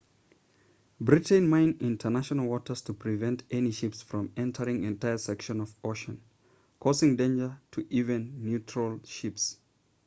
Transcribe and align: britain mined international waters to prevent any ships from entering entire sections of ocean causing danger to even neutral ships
britain 0.99 1.47
mined 1.47 1.79
international 1.79 2.47
waters 2.47 2.81
to 2.81 2.91
prevent 2.91 3.43
any 3.51 3.69
ships 3.71 4.01
from 4.01 4.33
entering 4.35 4.83
entire 4.83 5.19
sections 5.19 5.61
of 5.69 5.75
ocean 5.83 6.19
causing 6.79 7.15
danger 7.15 7.55
to 7.69 7.85
even 7.91 8.43
neutral 8.43 8.99
ships 9.03 9.59